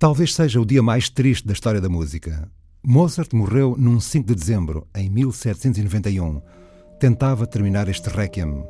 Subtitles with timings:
[0.00, 2.50] Talvez seja o dia mais triste da história da música.
[2.82, 6.40] Mozart morreu num 5 de dezembro, em 1791.
[6.98, 8.64] Tentava terminar este Requiem.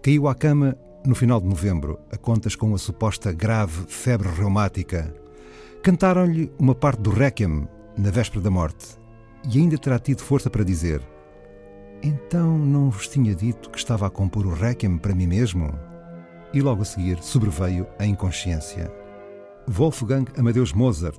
[0.00, 5.12] Caiu à cama no final de novembro, a contas com uma suposta grave febre reumática.
[5.82, 7.66] Cantaram-lhe uma parte do Requiem
[7.98, 8.96] na véspera da morte
[9.52, 11.02] e ainda terá tido força para dizer:
[12.00, 15.76] Então não vos tinha dito que estava a compor o Requiem para mim mesmo?
[16.52, 19.03] E logo a seguir sobreveio a inconsciência.
[19.66, 21.18] Wolfgang Amadeus Mozart,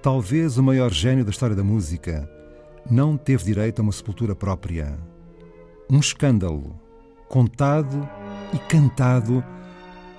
[0.00, 2.28] talvez o maior gênio da história da música,
[2.90, 4.98] não teve direito a uma sepultura própria.
[5.90, 6.80] Um escândalo,
[7.28, 8.08] contado
[8.54, 9.44] e cantado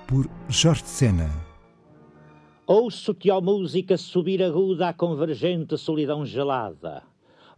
[0.06, 1.28] por Jorge Sena.
[2.66, 7.02] Ouço-te, ó música, subir aguda à convergente solidão gelada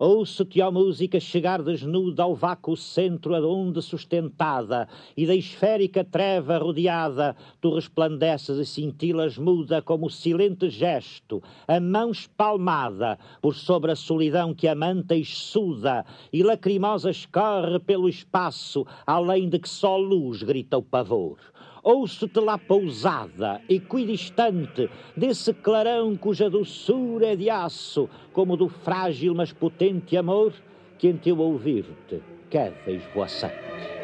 [0.00, 7.34] Ouço-te, ó música, chegar desnuda ao vácuo centro aonde sustentada, e da esférica treva rodeada,
[7.60, 13.96] tu resplandeces e cintilas muda como o silente gesto, a mão espalmada, por sobre a
[13.96, 20.44] solidão que amanta e suda, e lacrimosa escorre pelo espaço, além de que só luz
[20.44, 21.38] grita o pavor
[21.82, 29.52] ouço-te lá pousada, equidistante, desse clarão cuja doçura é de aço, como do frágil mas
[29.52, 30.52] potente amor,
[30.98, 33.97] que em teu ouvir-te queda esvoaçante.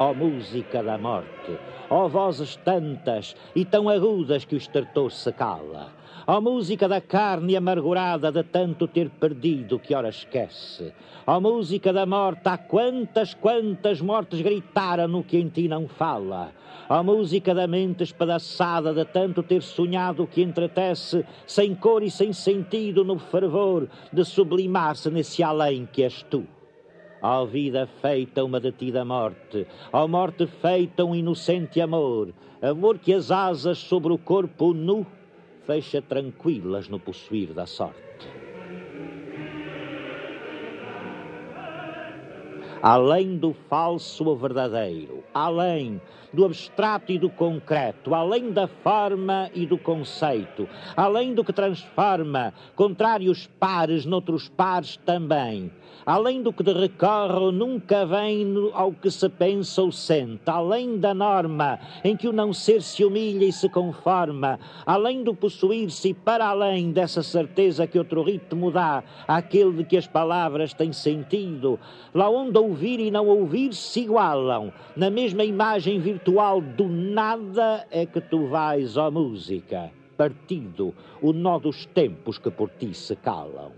[0.00, 1.58] Ó música da morte,
[1.90, 5.92] ó vozes tantas e tão agudas que o estertor se cala,
[6.26, 10.92] Ó música da carne amargurada de tanto ter perdido que ora esquece.
[11.26, 16.52] Ó música da morte, há quantas, quantas mortes gritaram no que em ti não fala.
[16.88, 22.32] Ó música da mente espedaçada de tanto ter sonhado que entretece, sem cor e sem
[22.32, 26.46] sentido no fervor de sublimar-se nesse além que és tu.
[27.22, 33.30] Ó vida feita uma detida morte, ó morte feita um inocente amor, amor que as
[33.30, 35.06] asas sobre o corpo nu
[35.66, 38.39] fecha tranquilas no possuir da sorte.
[42.82, 46.00] Além do falso o verdadeiro, além
[46.32, 52.54] do abstrato e do concreto, além da forma e do conceito, além do que transforma
[52.74, 55.70] contrários pares noutros pares também,
[56.06, 61.12] além do que de recorre nunca vem ao que se pensa ou sente, além da
[61.12, 66.14] norma em que o não ser se humilha e se conforma, além do possuir-se e
[66.14, 71.78] para além dessa certeza que outro ritmo dá àquele de que as palavras têm sentido,
[72.14, 78.06] lá onde ouvir e não ouvir se igualam, na mesma imagem virtual do nada é
[78.06, 83.72] que tu vais, ó música, partido o nó dos tempos que por ti se calam.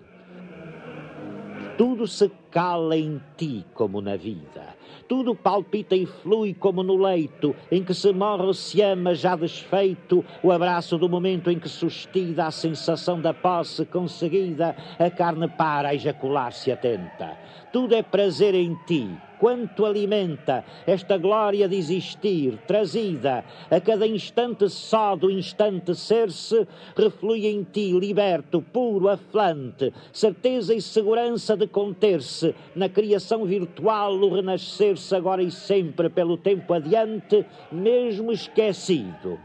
[1.82, 4.76] Tudo se cala em ti como na vida.
[5.09, 9.34] Tudo palpita e flui como no leito, em que se morre ou se ama já
[9.34, 15.48] desfeito, o abraço do momento em que sustida a sensação da posse conseguida, a carne
[15.48, 17.37] para a ejacular-se atenta.
[17.72, 19.10] Tudo é prazer em ti,
[19.43, 26.65] quanto alimenta esta glória de existir, trazida a cada instante só do instante ser-se,
[26.97, 34.33] reflui em ti, liberto, puro, aflante, certeza e segurança de conter-se na criação virtual, o
[34.33, 39.41] renascer-se agora e sempre pelo tempo adiante, mesmo esquecido.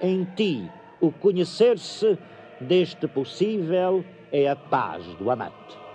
[0.00, 2.16] Em ti, o conhecer-se
[2.60, 5.89] deste possível é a paz do amante.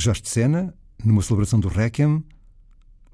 [0.00, 0.74] Jorge de Sena,
[1.04, 2.24] numa celebração do Requiem,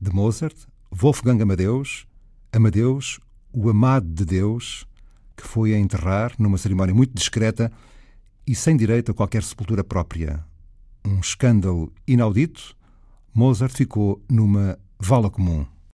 [0.00, 0.54] de Mozart,
[0.88, 2.06] Wolfgang Amadeus,
[2.52, 3.18] Amadeus,
[3.52, 4.86] o amado de Deus,
[5.36, 7.72] que foi a enterrar numa cerimónia muito discreta
[8.46, 10.44] e sem direito a qualquer sepultura própria.
[11.04, 12.76] Um escândalo inaudito,
[13.34, 15.66] Mozart ficou numa vala comum.